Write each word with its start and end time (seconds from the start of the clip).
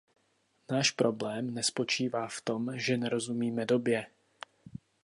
Náš 0.71 0.91
problém 0.97 1.53
nespočívá 1.53 2.27
v 2.27 2.41
tom, 2.41 2.73
že 2.79 2.97
nerozumíme 2.97 3.65
době. 3.65 4.07